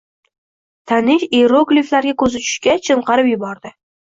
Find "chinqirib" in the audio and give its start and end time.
2.89-3.33